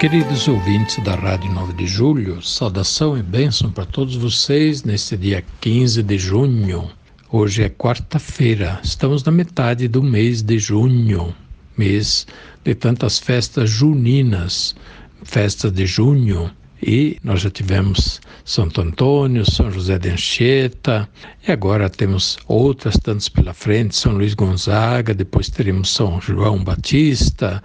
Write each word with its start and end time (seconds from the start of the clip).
Queridos 0.00 0.48
ouvintes 0.48 0.96
da 1.04 1.14
Rádio 1.14 1.52
9 1.52 1.74
de 1.74 1.86
Julho, 1.86 2.40
saudação 2.40 3.18
e 3.18 3.22
bênção 3.22 3.70
para 3.70 3.84
todos 3.84 4.16
vocês 4.16 4.82
neste 4.82 5.14
dia 5.14 5.44
15 5.60 6.02
de 6.02 6.16
junho. 6.16 6.90
Hoje 7.30 7.64
é 7.64 7.68
quarta-feira, 7.68 8.80
estamos 8.82 9.22
na 9.22 9.30
metade 9.30 9.86
do 9.88 10.02
mês 10.02 10.40
de 10.40 10.58
junho, 10.58 11.34
mês 11.76 12.26
de 12.64 12.74
tantas 12.74 13.18
festas 13.18 13.68
juninas, 13.68 14.74
festas 15.22 15.70
de 15.70 15.84
junho. 15.84 16.50
E 16.82 17.18
nós 17.22 17.42
já 17.42 17.50
tivemos 17.50 18.22
Santo 18.42 18.80
Antônio, 18.80 19.44
São 19.44 19.70
José 19.70 19.98
de 19.98 20.08
Anchieta, 20.08 21.06
e 21.46 21.52
agora 21.52 21.90
temos 21.90 22.38
outras 22.48 22.96
tantas 22.96 23.28
pela 23.28 23.52
frente, 23.52 23.94
São 23.94 24.14
Luís 24.14 24.32
Gonzaga, 24.32 25.12
depois 25.12 25.50
teremos 25.50 25.90
São 25.90 26.18
João 26.22 26.64
Batista, 26.64 27.62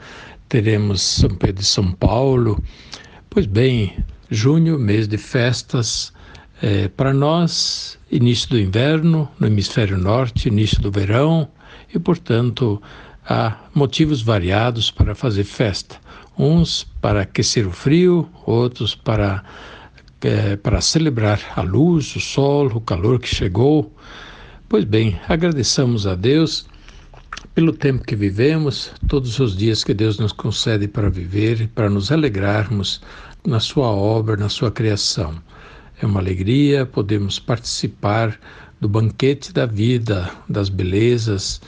teremos 0.56 1.02
São 1.02 1.32
Pedro 1.32 1.62
de 1.62 1.66
São 1.66 1.92
Paulo. 1.92 2.64
Pois 3.30 3.46
bem, 3.46 3.94
junho, 4.32 4.80
mês 4.80 5.06
de 5.06 5.18
festas, 5.18 6.14
é, 6.62 6.88
para 6.88 7.14
nós, 7.14 8.00
início 8.10 8.52
do 8.52 8.58
inverno, 8.58 9.30
no 9.38 9.48
hemisfério 9.48 9.98
norte, 9.98 10.48
início 10.48 10.82
do 10.82 10.90
verão, 10.90 11.50
e 11.94 12.00
portanto 12.00 12.82
há 13.28 13.54
motivos 13.74 14.22
variados 14.22 14.90
para 14.90 15.14
fazer 15.14 15.44
festa. 15.44 15.98
Uns 16.40 16.86
para 17.02 17.24
aquecer 17.24 17.68
o 17.68 17.72
frio, 17.72 18.30
outros 18.46 18.96
para, 18.96 19.44
é, 20.22 20.56
para 20.56 20.80
celebrar 20.80 21.42
a 21.58 21.64
luz, 21.64 22.16
o 22.16 22.22
sol, 22.22 22.68
o 22.68 22.80
calor 22.80 23.20
que 23.20 23.28
chegou. 23.28 23.94
Pois 24.70 24.86
bem, 24.86 25.20
agradeçamos 25.28 26.08
a 26.08 26.16
Deus 26.16 26.66
pelo 27.54 27.74
tempo 27.74 28.04
que 28.04 28.16
vivemos, 28.16 28.92
todos 29.08 29.40
os 29.40 29.56
dias 29.56 29.84
que 29.84 29.94
Deus 29.94 30.18
nos 30.18 30.32
concede 30.32 30.88
para 30.88 31.10
viver, 31.10 31.70
para 31.76 31.90
nos 31.90 32.12
alegrarmos 32.12 33.02
na 33.46 33.60
Sua 33.60 33.88
obra, 33.88 34.36
na 34.36 34.50
Sua 34.50 34.72
criação. 34.72 35.36
É 36.02 36.06
uma 36.06 36.20
alegria 36.20 36.86
podermos 36.86 37.40
participar 37.40 38.40
do 38.82 38.90
banquete 38.90 39.54
da 39.54 39.66
vida, 39.66 40.30
das 40.50 40.70
belezas, 40.70 41.62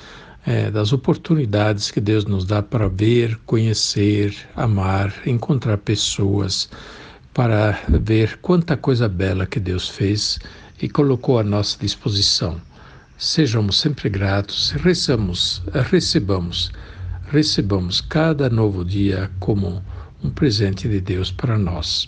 é, 0.45 0.71
das 0.71 0.93
oportunidades 0.93 1.91
que 1.91 2.01
Deus 2.01 2.25
nos 2.25 2.45
dá 2.45 2.61
para 2.61 2.87
ver, 2.87 3.37
conhecer, 3.45 4.35
amar, 4.55 5.13
encontrar 5.25 5.77
pessoas, 5.77 6.69
para 7.33 7.79
ver 7.87 8.37
quanta 8.41 8.75
coisa 8.75 9.07
bela 9.07 9.45
que 9.45 9.59
Deus 9.59 9.89
fez 9.89 10.39
e 10.81 10.89
colocou 10.89 11.37
à 11.37 11.43
nossa 11.43 11.77
disposição. 11.79 12.59
Sejamos 13.19 13.79
sempre 13.79 14.09
gratos, 14.09 14.69
recebamos, 14.73 15.63
recebamos, 15.89 16.71
recebamos 17.31 17.99
cada 17.99 18.47
novo 18.47 18.85
dia 18.85 19.31
como 19.39 19.83
um 20.23 20.29
presente 20.29 20.87
de 20.87 21.01
Deus 21.01 21.31
para 21.31 21.57
nós. 21.57 22.07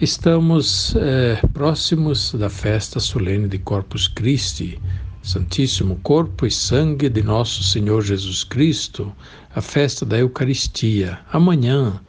Estamos 0.00 0.94
eh, 0.94 1.40
próximos 1.52 2.32
da 2.34 2.48
festa 2.48 3.00
solene 3.00 3.48
de 3.48 3.58
Corpus 3.58 4.06
Christi, 4.06 4.80
Santíssimo 5.24 5.96
Corpo 6.04 6.46
e 6.46 6.52
Sangue 6.52 7.08
de 7.08 7.24
Nosso 7.24 7.64
Senhor 7.64 8.02
Jesus 8.02 8.44
Cristo, 8.44 9.12
a 9.56 9.60
festa 9.60 10.06
da 10.06 10.16
Eucaristia. 10.18 11.18
Amanhã, 11.32 12.00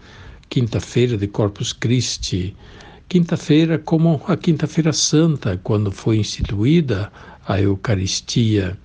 quinta-feira 0.49 1.17
de 1.17 1.27
Corpus 1.27 1.73
Christi, 1.73 2.55
quinta-feira 3.09 3.79
como 3.79 4.21
a 4.27 4.37
Quinta-feira 4.37 4.93
Santa, 4.93 5.59
quando 5.63 5.91
foi 5.91 6.17
instituída 6.17 7.11
a 7.51 7.61
Eucaristia. 7.61 8.77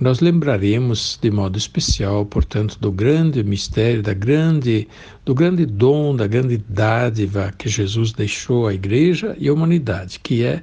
Nós 0.00 0.20
lembraremos 0.20 1.18
de 1.22 1.30
modo 1.30 1.56
especial, 1.56 2.26
portanto, 2.26 2.76
do 2.80 2.90
grande 2.90 3.44
mistério, 3.44 4.02
da 4.02 4.14
grande, 4.14 4.88
do 5.24 5.34
grande 5.34 5.64
dom, 5.64 6.16
da 6.16 6.26
grande 6.26 6.56
dádiva 6.68 7.52
que 7.56 7.68
Jesus 7.68 8.12
deixou 8.12 8.66
à 8.66 8.74
Igreja 8.74 9.36
e 9.38 9.48
à 9.48 9.52
humanidade, 9.52 10.18
que 10.18 10.42
é 10.42 10.62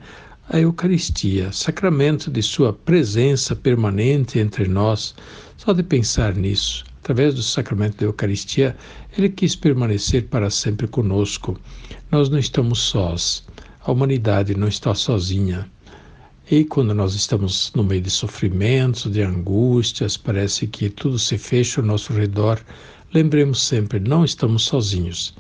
a 0.50 0.60
Eucaristia, 0.60 1.52
sacramento 1.52 2.30
de 2.30 2.42
Sua 2.42 2.74
presença 2.74 3.56
permanente 3.56 4.40
entre 4.40 4.68
nós. 4.68 5.16
Só 5.56 5.72
de 5.72 5.84
pensar 5.84 6.36
nisso, 6.36 6.84
através 7.02 7.34
do 7.34 7.44
sacramento 7.44 7.98
da 7.98 8.06
Eucaristia, 8.06 8.76
Ele 9.18 9.30
quis 9.30 9.56
permanecer 9.56 10.24
para 10.24 10.50
sempre 10.50 10.88
conosco. 10.88 11.58
Nós 12.12 12.28
não 12.28 12.40
estamos 12.40 12.80
sós, 12.80 13.46
a 13.82 13.92
humanidade 13.92 14.54
não 14.54 14.68
está 14.68 14.94
sozinha. 14.94 15.70
E 16.50 16.64
quando 16.64 16.94
nós 16.94 17.14
estamos 17.14 17.74
no 17.76 17.84
meio 17.84 18.02
de 18.02 18.10
sofrimentos, 18.10 19.12
de 19.12 19.22
angústias, 19.22 20.16
parece 20.16 20.66
que 20.66 20.90
tudo 20.90 21.20
se 21.20 21.38
fecha 21.38 21.82
ao 21.82 21.86
nosso 21.86 22.14
redor, 22.14 22.62
lembremos 23.14 23.62
sempre, 23.62 24.00
não 24.00 24.24
estamos 24.24 24.64
sozinhos. 24.64 25.36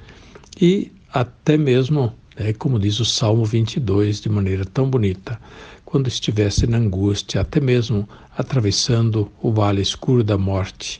E 0.59 0.91
até 1.13 1.55
mesmo, 1.55 2.13
é, 2.35 2.51
como 2.51 2.77
diz 2.77 2.99
o 2.99 3.05
Salmo 3.05 3.45
22 3.45 4.19
de 4.19 4.27
maneira 4.27 4.65
tão 4.65 4.89
bonita, 4.89 5.39
quando 5.85 6.09
estivesse 6.09 6.67
na 6.67 6.77
angústia, 6.77 7.39
até 7.39 7.61
mesmo 7.61 8.05
atravessando 8.37 9.31
o 9.41 9.49
vale 9.49 9.81
escuro 9.81 10.25
da 10.25 10.37
morte, 10.37 10.99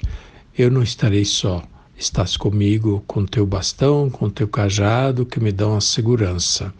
eu 0.57 0.71
não 0.71 0.81
estarei 0.81 1.25
só. 1.25 1.61
Estás 1.97 2.37
comigo 2.37 3.03
com 3.07 3.25
teu 3.25 3.45
bastão, 3.45 4.09
com 4.09 4.29
teu 4.29 4.47
cajado 4.47 5.25
que 5.25 5.41
me 5.41 5.51
dão 5.51 5.75
a 5.75 5.81
segurança. 5.81 6.73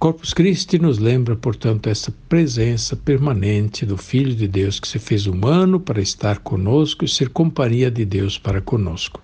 Corpus 0.00 0.32
Christi 0.32 0.78
nos 0.78 0.98
lembra, 0.98 1.36
portanto, 1.36 1.86
essa 1.86 2.10
presença 2.26 2.96
permanente 2.96 3.84
do 3.84 3.98
Filho 3.98 4.34
de 4.34 4.48
Deus 4.48 4.80
que 4.80 4.88
se 4.88 4.98
fez 4.98 5.26
humano 5.26 5.78
para 5.78 6.00
estar 6.00 6.38
conosco 6.38 7.04
e 7.04 7.08
ser 7.08 7.28
companhia 7.28 7.90
de 7.90 8.06
Deus 8.06 8.38
para 8.38 8.62
conosco. 8.62 9.20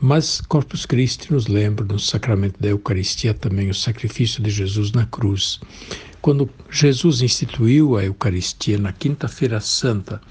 Mas 0.00 0.40
Corpus 0.40 0.86
Christi 0.86 1.30
nos 1.30 1.46
lembra 1.46 1.84
no 1.84 1.98
sacramento 1.98 2.58
da 2.58 2.68
Eucaristia 2.68 3.34
também 3.34 3.68
o 3.68 3.74
sacrifício 3.74 4.42
de 4.42 4.48
Jesus 4.48 4.92
na 4.92 5.04
cruz. 5.04 5.60
Quando 6.22 6.48
Jesus 6.70 7.20
instituiu 7.20 7.98
a 7.98 8.04
Eucaristia 8.04 8.78
na 8.78 8.94
Quinta-feira 8.94 9.60
Santa, 9.60 10.22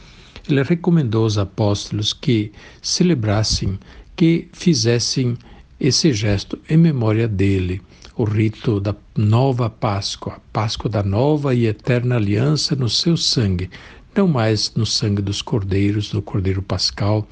ele 0.50 0.64
recomendou 0.64 1.22
aos 1.22 1.38
apóstolos 1.38 2.14
que 2.14 2.52
celebrassem, 2.82 3.78
que 4.16 4.48
fizessem 4.54 5.38
esse 5.80 6.12
gesto 6.14 6.58
em 6.68 6.78
memória 6.78 7.28
dele 7.28 7.80
o 8.18 8.24
rito 8.24 8.80
da 8.80 8.96
nova 9.16 9.70
Páscoa, 9.70 10.40
Páscoa 10.54 10.90
da 10.90 11.04
nova 11.04 11.54
e 11.54 11.68
eterna 11.68 12.16
aliança 12.16 12.76
no 12.76 12.90
seu 12.90 13.18
sangue, 13.18 13.70
não 14.16 14.28
mais 14.28 14.74
no 14.76 14.86
sangue 14.86 15.22
dos 15.22 15.42
cordeiros, 15.42 16.12
do 16.12 16.22
cordeiro 16.22 16.62
pascal, 16.62 17.28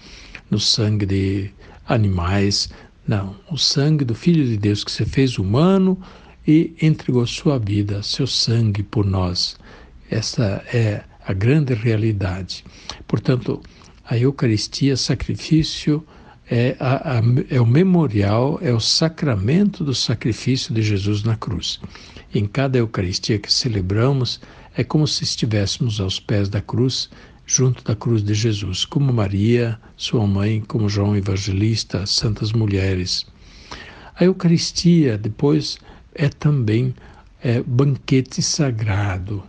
no 0.52 0.60
sangue 0.60 1.06
de 1.06 1.52
animais, 1.88 2.70
não, 3.08 3.36
o 3.52 3.58
sangue 3.58 4.06
do 4.06 4.16
Filho 4.16 4.46
de 4.46 4.58
Deus 4.58 4.84
que 4.84 4.92
se 4.92 5.06
fez 5.06 5.38
humano 5.38 5.98
e 6.46 6.74
entregou 6.82 7.26
sua 7.26 7.58
vida, 7.58 8.04
seu 8.04 8.28
sangue 8.28 8.84
por 8.84 9.06
nós. 9.06 9.58
Essa 10.10 10.64
é 10.74 11.04
a 11.26 11.34
grande 11.34 11.74
realidade. 11.74 12.66
Portanto, 13.08 13.62
a 14.06 14.18
Eucaristia, 14.18 14.98
sacrifício, 14.98 16.06
é, 16.56 16.75
a, 16.80 17.18
a, 17.18 17.22
é 17.50 17.59
o 17.59 17.66
memorial, 17.66 18.59
é 18.62 18.72
o 18.72 18.80
sacramento 18.80 19.84
do 19.84 19.96
sacrifício 19.96 20.72
de 20.72 20.84
Jesus 20.84 21.24
na 21.24 21.36
cruz. 21.36 21.80
Em 22.31 22.45
cada 22.45 22.78
Eucaristia 22.78 23.39
que 23.39 23.51
celebramos, 23.51 24.39
é 24.78 24.83
como 24.83 25.07
se 25.07 25.24
estivéssemos 25.24 26.00
aos 26.00 26.19
pés 26.19 26.50
da 26.50 26.62
cruz, 26.62 27.10
junto 27.44 27.83
da 27.83 27.95
cruz 27.95 28.24
de 28.24 28.36
Jesus, 28.36 28.86
como 28.86 29.12
Maria, 29.12 29.80
sua 29.98 30.28
mãe, 30.28 30.62
como 30.62 30.88
João 30.88 31.18
Evangelista, 31.18 32.06
santas 32.06 32.51
mulheres. 32.51 33.25
A 34.16 34.24
Eucaristia, 34.24 35.18
depois, 35.18 35.80
é 36.13 36.30
também 36.30 36.94
é, 37.42 37.63
banquete 37.63 38.44
sagrado. 38.44 39.44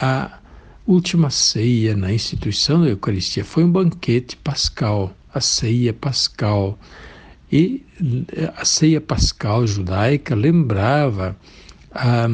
A 0.00 0.38
última 0.86 1.30
ceia 1.30 1.96
na 1.96 2.12
instituição 2.12 2.80
da 2.80 2.90
Eucaristia 2.90 3.44
foi 3.44 3.64
um 3.64 3.72
banquete 3.72 4.36
pascal 4.36 5.12
a 5.34 5.40
ceia 5.40 5.92
pascal. 5.92 6.78
E 7.50 7.84
eh, 8.32 8.52
a 8.56 8.64
ceia 8.64 9.00
pascal 9.00 9.66
judaica 9.66 10.34
lembrava 10.34 11.36
a, 11.92 12.28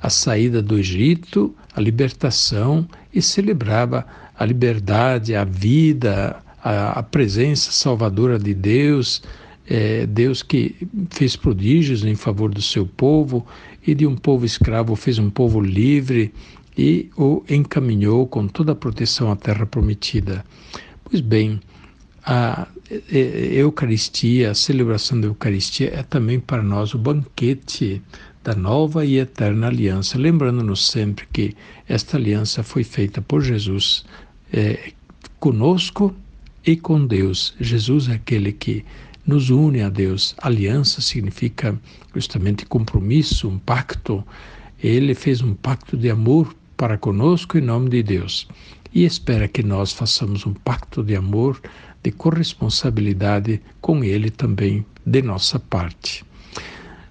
a 0.00 0.10
saída 0.10 0.62
do 0.62 0.78
Egito, 0.78 1.54
a 1.74 1.80
libertação 1.80 2.88
e 3.12 3.20
celebrava 3.20 4.06
a 4.38 4.44
liberdade, 4.44 5.34
a 5.34 5.44
vida, 5.44 6.42
a, 6.62 6.98
a 6.98 7.02
presença 7.02 7.72
salvadora 7.72 8.38
de 8.38 8.54
Deus 8.54 9.22
é, 9.68 10.06
Deus 10.06 10.42
que 10.42 10.74
fez 11.10 11.34
prodígios 11.34 12.04
em 12.04 12.14
favor 12.14 12.52
do 12.52 12.62
seu 12.62 12.86
povo 12.86 13.44
e 13.86 13.94
de 13.94 14.06
um 14.06 14.14
povo 14.14 14.46
escravo 14.46 14.94
fez 14.94 15.18
um 15.18 15.28
povo 15.28 15.60
livre 15.60 16.32
e 16.78 17.10
o 17.16 17.42
encaminhou 17.48 18.26
com 18.26 18.46
toda 18.46 18.72
a 18.72 18.76
proteção 18.76 19.30
à 19.30 19.36
terra 19.36 19.66
prometida. 19.66 20.44
Pois 21.04 21.20
bem, 21.20 21.60
a 22.26 22.66
Eucaristia, 23.52 24.50
a 24.50 24.54
celebração 24.54 25.20
da 25.20 25.28
Eucaristia 25.28 25.92
é 25.94 26.02
também 26.02 26.40
para 26.40 26.60
nós 26.60 26.92
o 26.92 26.98
banquete 26.98 28.02
da 28.42 28.54
nova 28.54 29.04
e 29.04 29.18
eterna 29.18 29.68
aliança, 29.68 30.18
lembrando-nos 30.18 30.88
sempre 30.88 31.26
que 31.32 31.54
esta 31.88 32.16
aliança 32.16 32.64
foi 32.64 32.82
feita 32.82 33.22
por 33.22 33.42
Jesus 33.42 34.04
é, 34.52 34.92
conosco 35.38 36.14
e 36.64 36.76
com 36.76 37.06
Deus. 37.06 37.54
Jesus 37.60 38.08
é 38.08 38.14
aquele 38.14 38.52
que 38.52 38.84
nos 39.24 39.50
une 39.50 39.82
a 39.82 39.88
Deus. 39.88 40.34
Aliança 40.38 41.00
significa 41.00 41.78
justamente 42.14 42.66
compromisso, 42.66 43.48
um 43.48 43.58
pacto. 43.58 44.24
Ele 44.82 45.14
fez 45.14 45.42
um 45.42 45.54
pacto 45.54 45.96
de 45.96 46.10
amor 46.10 46.54
para 46.76 46.98
conosco 46.98 47.56
em 47.56 47.62
nome 47.62 47.88
de 47.88 48.02
Deus 48.02 48.48
e 48.96 49.04
espera 49.04 49.46
que 49.46 49.62
nós 49.62 49.92
façamos 49.92 50.46
um 50.46 50.54
pacto 50.54 51.04
de 51.04 51.14
amor, 51.14 51.60
de 52.06 52.12
corresponsabilidade 52.12 53.60
com 53.80 54.04
Ele 54.04 54.30
também 54.30 54.86
de 55.04 55.20
nossa 55.22 55.58
parte. 55.58 56.24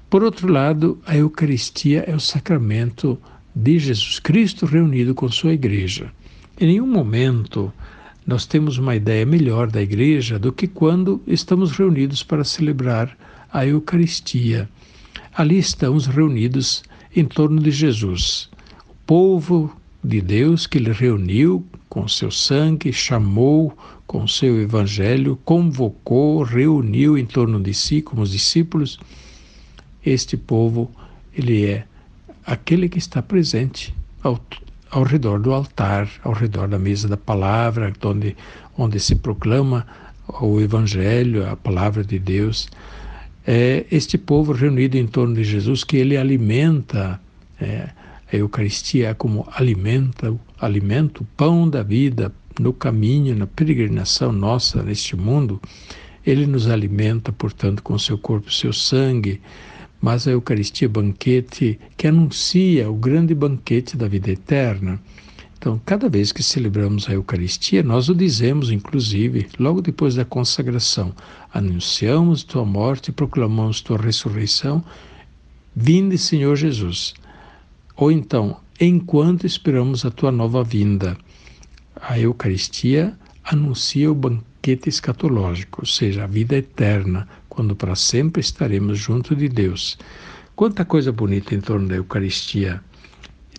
Por 0.09 0.23
outro 0.23 0.47
lado, 0.49 0.97
a 1.05 1.17
Eucaristia 1.17 2.05
é 2.07 2.15
o 2.15 2.19
sacramento 2.19 3.19
de 3.53 3.77
Jesus 3.77 4.19
Cristo 4.19 4.65
reunido 4.65 5.13
com 5.13 5.27
sua 5.27 5.51
igreja. 5.51 6.13
Em 6.57 6.67
nenhum 6.67 6.87
momento 6.87 7.73
nós 8.25 8.45
temos 8.45 8.77
uma 8.77 8.95
ideia 8.95 9.25
melhor 9.25 9.69
da 9.69 9.81
igreja 9.81 10.39
do 10.39 10.53
que 10.53 10.65
quando 10.65 11.21
estamos 11.27 11.73
reunidos 11.73 12.23
para 12.23 12.45
celebrar 12.45 13.17
a 13.51 13.65
Eucaristia. 13.65 14.69
Ali 15.35 15.57
estamos 15.57 16.05
reunidos 16.05 16.85
em 17.13 17.25
torno 17.25 17.61
de 17.61 17.71
Jesus, 17.71 18.49
o 18.89 18.95
povo 19.05 19.75
de 20.05 20.21
Deus 20.21 20.67
que 20.67 20.77
ele 20.77 20.91
reuniu 20.91 21.65
com 21.89 22.07
seu 22.07 22.31
sangue, 22.31 22.93
chamou 22.93 23.75
com 24.05 24.27
seu 24.27 24.61
evangelho, 24.61 25.39
convocou, 25.43 26.43
reuniu 26.43 27.17
em 27.17 27.25
torno 27.25 27.59
de 27.59 27.73
si 27.73 28.01
como 28.01 28.21
os 28.21 28.31
discípulos. 28.31 28.99
Este 30.05 30.37
povo, 30.37 30.91
ele 31.33 31.65
é 31.65 31.85
aquele 32.45 32.87
que 32.87 32.99
está 32.99 33.21
presente 33.21 33.95
ao, 34.21 34.39
ao 34.91 35.03
redor 35.03 35.39
do 35.39 35.53
altar, 35.53 36.09
ao 36.23 36.33
redor 36.33 36.67
da 36.67 36.77
mesa 36.77 37.07
da 37.07 37.17
palavra, 37.17 37.91
onde, 38.03 38.35
onde 38.77 38.99
se 38.99 39.15
proclama 39.15 39.85
o 40.41 40.59
Evangelho, 40.59 41.47
a 41.49 41.55
palavra 41.55 42.03
de 42.03 42.19
Deus. 42.19 42.67
É 43.45 43.85
este 43.91 44.17
povo 44.17 44.53
reunido 44.53 44.97
em 44.97 45.07
torno 45.07 45.35
de 45.35 45.43
Jesus 45.43 45.83
que 45.83 45.97
ele 45.97 46.17
alimenta, 46.17 47.19
é, 47.59 47.89
a 48.31 48.35
Eucaristia 48.35 49.09
é 49.09 49.13
como 49.13 49.47
alimenta, 49.51 50.35
alimenta 50.59 51.21
o 51.21 51.25
pão 51.37 51.69
da 51.69 51.83
vida 51.83 52.33
no 52.59 52.73
caminho, 52.73 53.35
na 53.35 53.45
peregrinação 53.45 54.31
nossa 54.31 54.81
neste 54.81 55.15
mundo. 55.15 55.61
Ele 56.25 56.47
nos 56.47 56.67
alimenta, 56.67 57.31
portanto, 57.31 57.83
com 57.83 57.97
seu 57.99 58.17
corpo, 58.17 58.51
seu 58.51 58.73
sangue, 58.73 59.41
mas 60.01 60.27
a 60.27 60.31
Eucaristia 60.31 60.87
é 60.87 60.89
banquete 60.89 61.79
que 61.95 62.07
anuncia 62.07 62.89
o 62.89 62.95
grande 62.95 63.35
banquete 63.35 63.95
da 63.95 64.07
vida 64.07 64.31
eterna. 64.31 64.99
Então, 65.57 65.79
cada 65.85 66.09
vez 66.09 66.31
que 66.31 66.43
celebramos 66.43 67.09
a 67.09 67.13
Eucaristia, 67.13 67.81
nós 67.81 68.09
o 68.09 68.15
dizemos, 68.15 68.69
inclusive, 68.69 69.47
logo 69.59 69.81
depois 69.81 70.15
da 70.15 70.25
consagração: 70.25 71.13
anunciamos 71.53 72.43
tua 72.43 72.65
morte 72.65 73.11
proclamamos 73.11 73.81
tua 73.81 73.97
ressurreição. 73.97 74.83
Vinde, 75.75 76.17
Senhor 76.17 76.55
Jesus. 76.55 77.13
Ou 77.95 78.11
então, 78.11 78.57
enquanto 78.79 79.45
esperamos 79.45 80.05
a 80.05 80.11
tua 80.11 80.31
nova 80.31 80.63
vinda. 80.63 81.17
A 82.01 82.19
Eucaristia 82.19 83.17
anuncia 83.43 84.11
o 84.11 84.15
banquete 84.15 84.89
escatológico, 84.89 85.81
ou 85.81 85.85
seja, 85.85 86.25
a 86.25 86.27
vida 86.27 86.57
eterna, 86.57 87.27
quando 87.47 87.75
para 87.75 87.95
sempre 87.95 88.41
estaremos 88.41 88.99
junto 88.99 89.35
de 89.35 89.47
Deus. 89.47 89.97
Quanta 90.55 90.83
coisa 90.83 91.11
bonita 91.11 91.55
em 91.55 91.61
torno 91.61 91.87
da 91.87 91.95
Eucaristia. 91.95 92.81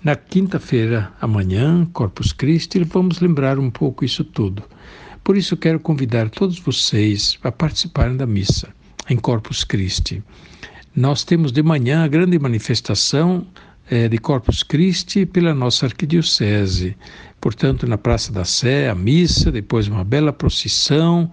Na 0.05 0.15
quinta-feira, 0.15 1.12
amanhã, 1.21 1.88
Corpus 1.93 2.33
Christi, 2.33 2.85
vamos 2.85 3.21
lembrar 3.21 3.59
um 3.59 3.71
pouco 3.71 4.05
isso 4.05 4.23
tudo. 4.23 4.62
Por 5.25 5.37
isso 5.37 5.56
quero 5.56 5.81
convidar 5.81 6.29
todos 6.29 6.59
vocês 6.59 7.38
a 7.43 7.50
participarem 7.50 8.17
da 8.17 8.27
missa 8.27 8.69
em 9.09 9.17
Corpus 9.17 9.65
Christi. 9.65 10.23
Nós 10.94 11.25
temos 11.25 11.53
de 11.53 11.62
manhã 11.62 12.05
a 12.05 12.09
grande 12.09 12.38
manifestação 12.38 13.47
eh, 13.91 14.09
de 14.09 14.19
Corpus 14.19 14.62
Christi 14.62 15.27
pela 15.27 15.55
nossa 15.55 15.87
arquidiocese. 15.87 16.97
Portanto, 17.41 17.87
na 17.87 17.97
Praça 17.97 18.33
da 18.33 18.44
Sé, 18.44 18.88
a 18.88 18.94
missa, 18.94 19.53
depois 19.53 19.88
uma 19.88 20.05
bela 20.05 20.33
procissão, 20.33 21.31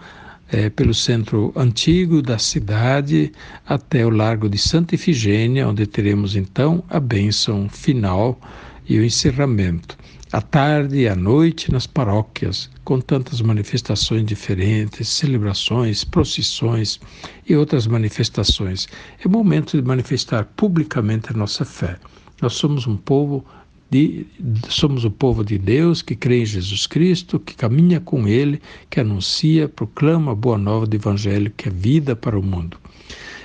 é, 0.53 0.69
pelo 0.69 0.93
centro 0.93 1.51
antigo 1.55 2.21
da 2.21 2.37
cidade 2.37 3.31
até 3.65 4.05
o 4.05 4.09
Largo 4.11 4.47
de 4.47 4.57
Santa 4.59 4.93
Ifigênia, 4.93 5.67
onde 5.67 5.87
teremos 5.87 6.35
então 6.35 6.83
a 6.89 6.99
bênção 6.99 7.67
final 7.67 8.39
e 8.87 8.99
o 8.99 9.03
encerramento. 9.03 9.97
À 10.31 10.41
tarde 10.41 10.97
e 10.97 11.07
à 11.07 11.15
noite 11.15 11.71
nas 11.71 11.87
paróquias, 11.87 12.69
com 12.83 12.99
tantas 12.99 13.41
manifestações 13.41 14.25
diferentes, 14.25 15.07
celebrações, 15.09 16.03
procissões 16.03 16.99
e 17.47 17.55
outras 17.55 17.87
manifestações. 17.87 18.87
É 19.23 19.27
momento 19.27 19.79
de 19.79 19.87
manifestar 19.87 20.45
publicamente 20.55 21.31
a 21.31 21.33
nossa 21.33 21.65
fé. 21.65 21.97
Nós 22.41 22.53
somos 22.53 22.87
um 22.87 22.97
povo 22.97 23.45
de, 23.89 24.25
somos 24.69 25.05
o 25.05 25.11
povo 25.11 25.43
de 25.43 25.57
Deus 25.57 26.01
que 26.01 26.15
crê 26.15 26.41
em 26.41 26.45
Jesus 26.45 26.87
Cristo, 26.87 27.39
que 27.39 27.55
caminha 27.55 27.99
com 27.99 28.27
Ele, 28.27 28.59
que 28.89 28.99
anuncia, 28.99 29.69
proclama 29.69 30.31
a 30.31 30.35
boa 30.35 30.57
nova 30.57 30.87
do 30.87 30.95
Evangelho, 30.95 31.53
que 31.55 31.69
é 31.69 31.71
vida 31.71 32.15
para 32.15 32.37
o 32.37 32.41
mundo. 32.41 32.77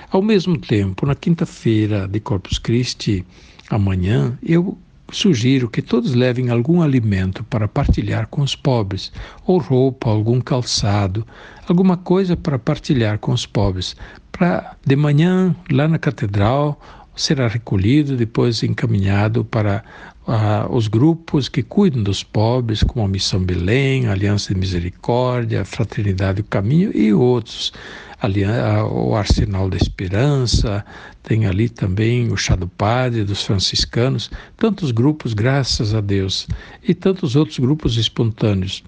Ao 0.09 0.23
mesmo 0.23 0.57
tempo, 0.57 1.05
na 1.05 1.13
quinta-feira 1.13 2.07
de 2.07 2.19
Corpus 2.19 2.57
Christi, 2.57 3.23
amanhã, 3.69 4.37
eu 4.41 4.75
sugiro 5.11 5.69
que 5.69 5.81
todos 5.81 6.13
levem 6.13 6.49
algum 6.49 6.81
alimento 6.81 7.43
para 7.43 7.67
partilhar 7.67 8.27
com 8.27 8.41
os 8.41 8.55
pobres, 8.55 9.11
ou 9.45 9.59
roupa, 9.59 10.09
algum 10.09 10.41
calçado, 10.41 11.25
alguma 11.67 11.95
coisa 11.95 12.35
para 12.35 12.57
partilhar 12.57 13.19
com 13.19 13.31
os 13.31 13.45
pobres, 13.45 13.95
para 14.31 14.75
de 14.85 14.95
manhã, 14.95 15.55
lá 15.71 15.87
na 15.87 15.99
catedral, 15.99 16.79
será 17.19 17.47
recolhido, 17.47 18.15
depois 18.15 18.63
encaminhado 18.63 19.43
para 19.43 19.83
uh, 20.29 20.71
os 20.71 20.87
grupos 20.87 21.49
que 21.49 21.63
cuidam 21.63 22.03
dos 22.03 22.23
pobres, 22.23 22.83
como 22.83 23.03
a 23.03 23.07
Missão 23.07 23.43
Belém, 23.43 24.07
Aliança 24.07 24.53
de 24.53 24.59
Misericórdia, 24.59 25.65
Fraternidade 25.65 26.43
do 26.43 26.47
Caminho 26.47 26.95
e 26.95 27.11
outros. 27.11 27.73
Uh, 28.21 28.93
o 28.93 29.15
Arsenal 29.15 29.69
da 29.69 29.77
Esperança, 29.77 30.85
tem 31.23 31.45
ali 31.45 31.69
também 31.69 32.31
o 32.31 32.37
Chá 32.37 32.55
do 32.55 32.67
Padre, 32.67 33.23
dos 33.23 33.43
franciscanos, 33.43 34.29
tantos 34.57 34.91
grupos, 34.91 35.33
graças 35.33 35.93
a 35.93 36.01
Deus, 36.01 36.47
e 36.83 36.93
tantos 36.93 37.35
outros 37.35 37.57
grupos 37.59 37.97
espontâneos. 37.97 38.83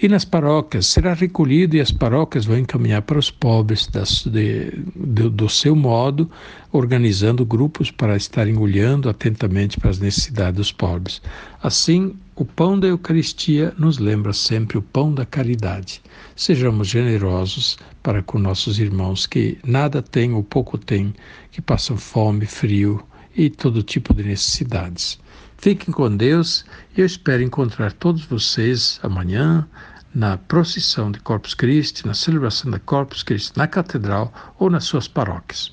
E 0.00 0.08
nas 0.08 0.24
paróquias 0.24 0.86
será 0.86 1.14
recolhido 1.14 1.76
e 1.76 1.80
as 1.80 1.92
paróquias 1.92 2.44
vão 2.44 2.58
encaminhar 2.58 3.02
para 3.02 3.18
os 3.18 3.30
pobres 3.30 3.86
das, 3.86 4.24
de, 4.24 4.72
de, 4.94 5.30
do 5.30 5.48
seu 5.48 5.76
modo, 5.76 6.28
organizando 6.72 7.46
grupos 7.46 7.90
para 7.90 8.16
estarem 8.16 8.58
olhando 8.58 9.08
atentamente 9.08 9.78
para 9.78 9.90
as 9.90 10.00
necessidades 10.00 10.63
dos 10.64 10.72
pobres. 10.72 11.20
Assim, 11.62 12.16
o 12.34 12.44
pão 12.44 12.80
da 12.80 12.88
Eucaristia 12.88 13.74
nos 13.76 13.98
lembra 13.98 14.32
sempre 14.32 14.78
o 14.78 14.82
pão 14.82 15.12
da 15.12 15.26
caridade. 15.26 16.02
Sejamos 16.34 16.88
generosos 16.88 17.76
para 18.02 18.22
com 18.22 18.38
nossos 18.38 18.78
irmãos 18.78 19.26
que 19.26 19.58
nada 19.62 20.00
têm 20.00 20.32
ou 20.32 20.42
pouco 20.42 20.78
têm, 20.78 21.14
que 21.52 21.60
passam 21.60 21.96
fome, 21.96 22.46
frio 22.46 23.04
e 23.36 23.50
todo 23.50 23.82
tipo 23.82 24.14
de 24.14 24.22
necessidades. 24.22 25.18
Fiquem 25.58 25.92
com 25.92 26.16
Deus 26.16 26.64
e 26.96 27.00
eu 27.00 27.06
espero 27.06 27.42
encontrar 27.42 27.92
todos 27.92 28.24
vocês 28.24 28.98
amanhã 29.02 29.68
na 30.14 30.38
procissão 30.38 31.10
de 31.10 31.20
Corpus 31.20 31.54
Christi, 31.54 32.06
na 32.06 32.14
celebração 32.14 32.70
da 32.70 32.78
Corpus 32.78 33.22
Christi 33.22 33.56
na 33.56 33.66
catedral 33.66 34.32
ou 34.58 34.70
nas 34.70 34.84
suas 34.84 35.08
paróquias. 35.08 35.72